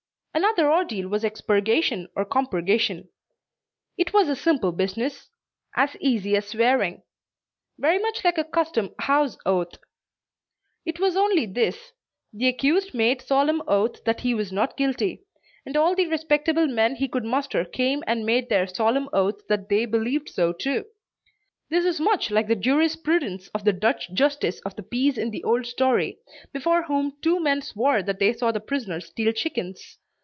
Another 0.33 0.71
ordeal 0.71 1.09
was 1.09 1.25
expurgation 1.25 2.07
or 2.15 2.23
compurgation. 2.23 3.09
It 3.97 4.13
was 4.13 4.29
a 4.29 4.35
simple 4.35 4.71
business 4.71 5.29
"as 5.75 5.97
easy 5.99 6.37
as 6.37 6.47
swearing;" 6.47 7.03
very 7.77 7.99
much 7.99 8.23
like 8.23 8.37
a 8.37 8.45
"custom 8.45 8.95
house 8.99 9.37
oath." 9.45 9.75
It 10.85 11.01
was 11.01 11.17
only 11.17 11.45
this: 11.45 11.91
the 12.31 12.47
accused 12.47 12.93
made 12.93 13.21
solemn 13.21 13.61
oath 13.67 14.05
that 14.05 14.21
he 14.21 14.33
was 14.33 14.53
not 14.53 14.77
guilty, 14.77 15.21
and 15.65 15.75
all 15.75 15.95
the 15.95 16.07
respectable 16.07 16.65
men 16.65 16.95
he 16.95 17.09
could 17.09 17.25
muster 17.25 17.65
came 17.65 18.01
and 18.07 18.25
made 18.25 18.47
their 18.47 18.67
solemn 18.67 19.09
oath 19.11 19.45
that 19.49 19.67
they 19.67 19.85
believed 19.85 20.29
so 20.29 20.53
too. 20.53 20.85
This 21.69 21.83
is 21.83 21.99
much 21.99 22.31
like 22.31 22.47
the 22.47 22.55
jurisprudence 22.55 23.49
of 23.49 23.65
the 23.65 23.73
Dutch 23.73 24.13
justice 24.13 24.61
of 24.61 24.77
the 24.77 24.83
peace 24.83 25.17
in 25.17 25.31
the 25.31 25.43
old 25.43 25.65
story, 25.65 26.19
before 26.53 26.83
whom 26.83 27.17
two 27.21 27.41
men 27.41 27.61
swore 27.61 28.01
that 28.01 28.19
they 28.19 28.31
saw 28.31 28.53
the 28.53 28.61
prisoner 28.61 29.01
steal 29.01 29.33
chickens. 29.33 29.97